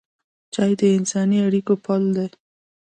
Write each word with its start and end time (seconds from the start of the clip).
چای 0.53 0.71
د 0.79 0.81
انساني 0.97 1.37
اړیکو 1.47 1.73
پل 1.85 2.01
دی. 2.15 2.27